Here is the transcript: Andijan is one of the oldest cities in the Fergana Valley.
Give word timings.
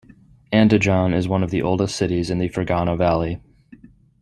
Andijan 0.51 1.13
is 1.13 1.27
one 1.27 1.43
of 1.43 1.51
the 1.51 1.61
oldest 1.61 1.95
cities 1.95 2.31
in 2.31 2.39
the 2.39 2.49
Fergana 2.49 2.97
Valley. 2.97 3.39